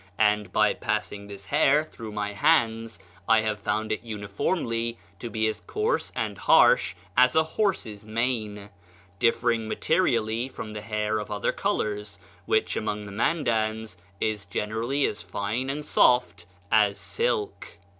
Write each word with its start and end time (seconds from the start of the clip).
And 0.17 0.51
by 0.51 0.73
passing 0.73 1.27
this 1.27 1.45
hair 1.45 1.83
through 1.83 2.11
my 2.11 2.33
hands 2.33 2.97
I 3.29 3.41
have 3.41 3.59
found 3.59 3.91
it 3.91 4.01
uniformly 4.01 4.97
to 5.19 5.29
be 5.29 5.45
as 5.45 5.61
coarse 5.61 6.11
and 6.15 6.39
harsh 6.39 6.95
as 7.15 7.35
a 7.35 7.43
horse's 7.43 8.03
mane, 8.03 8.71
differing 9.19 9.67
materially 9.67 10.47
from 10.47 10.73
the 10.73 10.81
hair 10.81 11.19
of 11.19 11.29
other 11.29 11.51
colors, 11.51 12.17
which, 12.47 12.75
among 12.75 13.05
the 13.05 13.11
Mandans, 13.11 13.95
is 14.19 14.45
generally 14.45 15.05
as 15.05 15.21
fine 15.21 15.69
and 15.69 15.85
soft 15.85 16.47
as 16.71 16.97
silk. 16.97 17.77